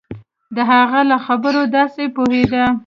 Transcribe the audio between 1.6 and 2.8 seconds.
داسې پوهېده.